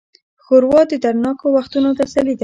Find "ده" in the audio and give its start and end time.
2.37-2.39